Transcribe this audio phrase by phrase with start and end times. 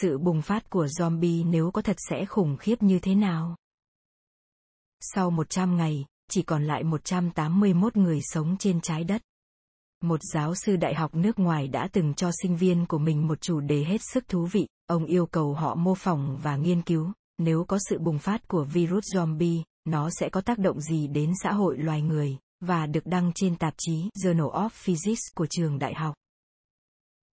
[0.00, 3.56] Sự bùng phát của zombie nếu có thật sẽ khủng khiếp như thế nào?
[5.00, 9.22] Sau 100 ngày, chỉ còn lại 181 người sống trên trái đất.
[10.02, 13.40] Một giáo sư đại học nước ngoài đã từng cho sinh viên của mình một
[13.40, 17.12] chủ đề hết sức thú vị, ông yêu cầu họ mô phỏng và nghiên cứu,
[17.38, 21.32] nếu có sự bùng phát của virus zombie, nó sẽ có tác động gì đến
[21.42, 25.78] xã hội loài người, và được đăng trên tạp chí Journal of Physics của trường
[25.78, 26.14] đại học.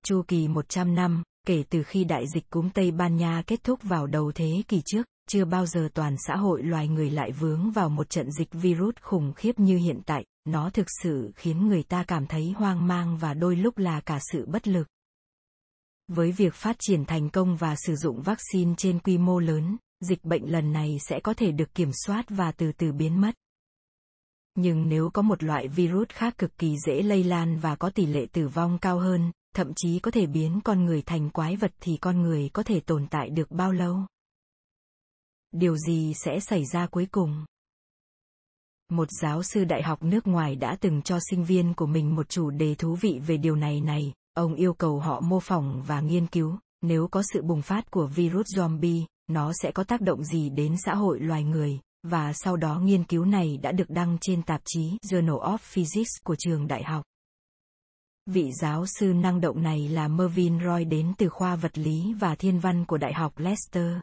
[0.05, 3.79] Chu kỳ 100 năm, kể từ khi đại dịch cúm Tây Ban Nha kết thúc
[3.83, 7.71] vào đầu thế kỷ trước, chưa bao giờ toàn xã hội loài người lại vướng
[7.71, 11.83] vào một trận dịch virus khủng khiếp như hiện tại, nó thực sự khiến người
[11.83, 14.87] ta cảm thấy hoang mang và đôi lúc là cả sự bất lực.
[16.07, 20.23] Với việc phát triển thành công và sử dụng vaccine trên quy mô lớn, dịch
[20.23, 23.35] bệnh lần này sẽ có thể được kiểm soát và từ từ biến mất.
[24.55, 28.05] Nhưng nếu có một loại virus khác cực kỳ dễ lây lan và có tỷ
[28.05, 31.71] lệ tử vong cao hơn, thậm chí có thể biến con người thành quái vật
[31.79, 33.99] thì con người có thể tồn tại được bao lâu?
[35.51, 37.45] Điều gì sẽ xảy ra cuối cùng?
[38.89, 42.29] Một giáo sư đại học nước ngoài đã từng cho sinh viên của mình một
[42.29, 46.01] chủ đề thú vị về điều này này, ông yêu cầu họ mô phỏng và
[46.01, 50.23] nghiên cứu, nếu có sự bùng phát của virus zombie, nó sẽ có tác động
[50.23, 54.17] gì đến xã hội loài người, và sau đó nghiên cứu này đã được đăng
[54.21, 57.05] trên tạp chí Journal of Physics của trường đại học.
[58.29, 62.35] Vị giáo sư năng động này là Mervyn Roy đến từ khoa vật lý và
[62.35, 63.93] thiên văn của Đại học Leicester.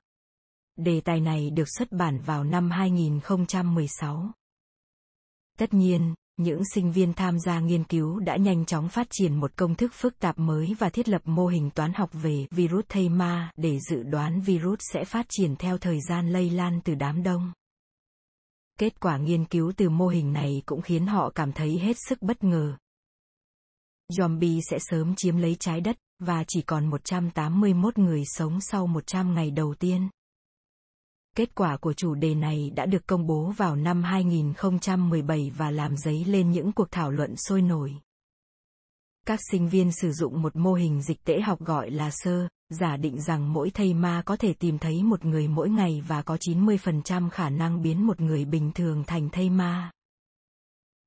[0.77, 4.31] Đề tài này được xuất bản vào năm 2016.
[5.59, 9.57] Tất nhiên, những sinh viên tham gia nghiên cứu đã nhanh chóng phát triển một
[9.57, 13.09] công thức phức tạp mới và thiết lập mô hình toán học về virus thây
[13.09, 17.23] ma để dự đoán virus sẽ phát triển theo thời gian lây lan từ đám
[17.23, 17.53] đông.
[18.79, 22.23] Kết quả nghiên cứu từ mô hình này cũng khiến họ cảm thấy hết sức
[22.23, 22.77] bất ngờ.
[24.13, 29.35] Zombie sẽ sớm chiếm lấy trái đất, và chỉ còn 181 người sống sau 100
[29.35, 30.09] ngày đầu tiên.
[31.37, 35.97] Kết quả của chủ đề này đã được công bố vào năm 2017 và làm
[35.97, 37.95] dấy lên những cuộc thảo luận sôi nổi.
[39.27, 42.97] Các sinh viên sử dụng một mô hình dịch tễ học gọi là sơ, giả
[42.97, 46.37] định rằng mỗi thây ma có thể tìm thấy một người mỗi ngày và có
[46.37, 49.91] 90% khả năng biến một người bình thường thành thây ma.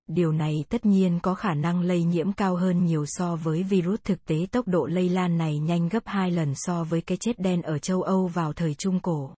[0.07, 4.00] Điều này tất nhiên có khả năng lây nhiễm cao hơn nhiều so với virus
[4.03, 7.40] thực tế tốc độ lây lan này nhanh gấp 2 lần so với cái chết
[7.40, 9.34] đen ở châu Âu vào thời Trung Cổ.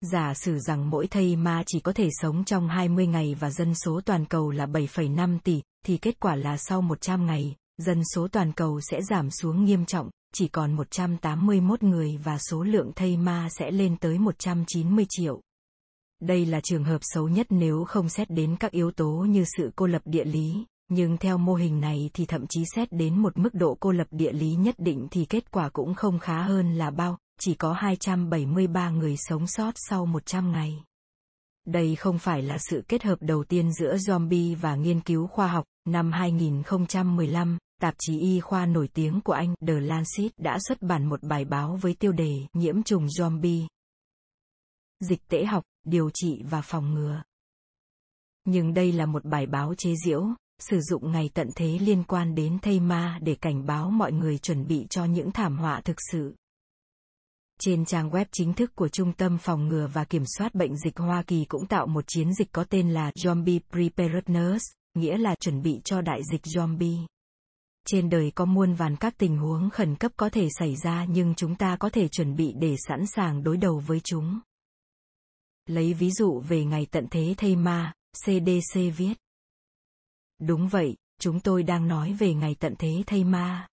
[0.00, 3.74] Giả sử rằng mỗi thây ma chỉ có thể sống trong 20 ngày và dân
[3.74, 8.28] số toàn cầu là 7,5 tỷ, thì kết quả là sau 100 ngày, dân số
[8.28, 13.16] toàn cầu sẽ giảm xuống nghiêm trọng, chỉ còn 181 người và số lượng thây
[13.16, 15.40] ma sẽ lên tới 190 triệu.
[16.20, 19.70] Đây là trường hợp xấu nhất nếu không xét đến các yếu tố như sự
[19.76, 23.38] cô lập địa lý, nhưng theo mô hình này thì thậm chí xét đến một
[23.38, 26.74] mức độ cô lập địa lý nhất định thì kết quả cũng không khá hơn
[26.74, 30.82] là bao, chỉ có 273 người sống sót sau 100 ngày.
[31.66, 35.46] Đây không phải là sự kết hợp đầu tiên giữa zombie và nghiên cứu khoa
[35.46, 35.64] học.
[35.88, 41.06] Năm 2015, tạp chí y khoa nổi tiếng của Anh The Lancet đã xuất bản
[41.06, 43.66] một bài báo với tiêu đề Nhiễm trùng zombie.
[45.00, 47.22] Dịch tễ học, điều trị và phòng ngừa.
[48.44, 50.26] Nhưng đây là một bài báo chế giễu,
[50.58, 54.38] sử dụng ngày tận thế liên quan đến thây ma để cảnh báo mọi người
[54.38, 56.34] chuẩn bị cho những thảm họa thực sự.
[57.60, 60.98] Trên trang web chính thức của Trung tâm Phòng ngừa và Kiểm soát Bệnh dịch
[60.98, 64.64] Hoa Kỳ cũng tạo một chiến dịch có tên là Zombie Preparedness,
[64.94, 67.06] nghĩa là chuẩn bị cho đại dịch zombie.
[67.86, 71.34] Trên đời có muôn vàn các tình huống khẩn cấp có thể xảy ra nhưng
[71.34, 74.40] chúng ta có thể chuẩn bị để sẵn sàng đối đầu với chúng.
[75.66, 77.92] Lấy ví dụ về ngày tận thế thây ma,
[78.24, 79.14] CDC viết.
[80.38, 83.68] Đúng vậy, chúng tôi đang nói về ngày tận thế thây ma.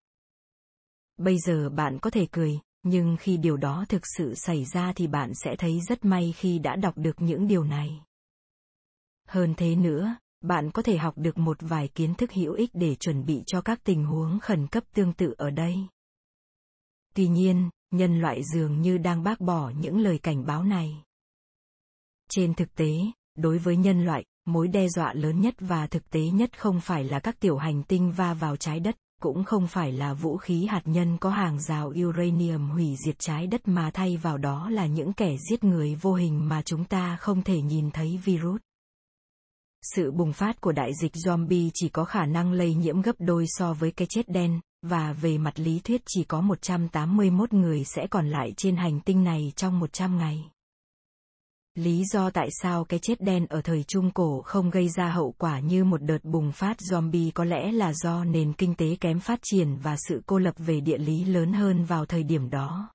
[1.18, 5.08] Bây giờ bạn có thể cười, nhưng khi điều đó thực sự xảy ra thì
[5.08, 8.02] bạn sẽ thấy rất may khi đã đọc được những điều này.
[9.28, 12.96] Hơn thế nữa, bạn có thể học được một vài kiến thức hữu ích để
[12.96, 15.76] chuẩn bị cho các tình huống khẩn cấp tương tự ở đây.
[17.14, 21.04] Tuy nhiên, nhân loại dường như đang bác bỏ những lời cảnh báo này.
[22.34, 22.92] Trên thực tế,
[23.38, 27.04] đối với nhân loại, mối đe dọa lớn nhất và thực tế nhất không phải
[27.04, 30.66] là các tiểu hành tinh va vào trái đất, cũng không phải là vũ khí
[30.66, 34.86] hạt nhân có hàng rào uranium hủy diệt trái đất mà thay vào đó là
[34.86, 38.62] những kẻ giết người vô hình mà chúng ta không thể nhìn thấy virus.
[39.96, 43.46] Sự bùng phát của đại dịch zombie chỉ có khả năng lây nhiễm gấp đôi
[43.48, 48.08] so với cái chết đen, và về mặt lý thuyết chỉ có 181 người sẽ
[48.08, 50.51] còn lại trên hành tinh này trong 100 ngày.
[51.76, 55.32] Lý do tại sao cái chết đen ở thời Trung Cổ không gây ra hậu
[55.38, 59.20] quả như một đợt bùng phát zombie có lẽ là do nền kinh tế kém
[59.20, 62.90] phát triển và sự cô lập về địa lý lớn hơn vào thời điểm đó.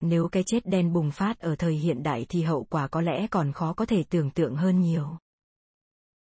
[0.00, 3.26] Nếu cái chết đen bùng phát ở thời hiện đại thì hậu quả có lẽ
[3.30, 5.18] còn khó có thể tưởng tượng hơn nhiều.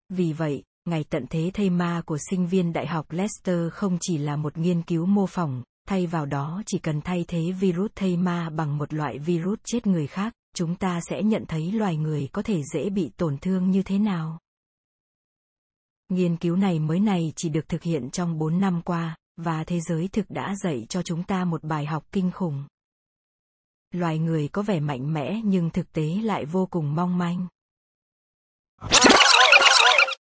[0.08, 4.19] Vì vậy, ngày tận thế thây ma của sinh viên Đại học Leicester không chỉ
[4.19, 8.17] là một nghiên cứu mô phỏng, thay vào đó chỉ cần thay thế virus thây
[8.17, 12.28] ma bằng một loại virus chết người khác, chúng ta sẽ nhận thấy loài người
[12.32, 14.38] có thể dễ bị tổn thương như thế nào.
[16.08, 19.80] Nghiên cứu này mới này chỉ được thực hiện trong 4 năm qua, và thế
[19.80, 22.64] giới thực đã dạy cho chúng ta một bài học kinh khủng.
[23.90, 27.46] Loài người có vẻ mạnh mẽ nhưng thực tế lại vô cùng mong manh.